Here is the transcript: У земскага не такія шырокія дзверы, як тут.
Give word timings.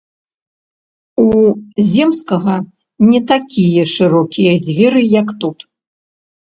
У 1.23 1.27
земскага 1.91 2.57
не 3.11 3.23
такія 3.35 3.83
шырокія 3.95 4.51
дзверы, 4.67 5.01
як 5.21 5.27
тут. 5.45 5.57